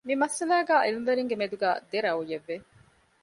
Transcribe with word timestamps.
މި 0.07 0.13
މައްސަލާގައި 0.21 0.83
ޢިލްމުވެރިންގެ 0.87 1.35
މެދުގައި 1.41 1.79
ދެ 1.91 1.97
ރައުޔެއްވެ 2.05 2.55